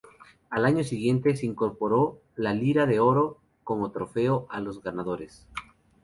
Al 0.49 0.65
año 0.65 0.83
siguiente, 0.83 1.35
se 1.35 1.45
incorporó 1.45 2.21
la 2.35 2.55
"Lira 2.55 2.87
de 2.87 2.99
Oro" 2.99 3.37
como 3.63 3.91
trofeo 3.91 4.47
a 4.49 4.59
los 4.59 4.81
ganadores. 4.81 5.47